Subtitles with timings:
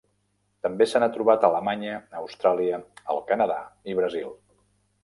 [0.67, 2.81] També se n'ha trobat a Alemanya, Austràlia,
[3.17, 3.61] el Canadà
[3.93, 4.35] i Brasil.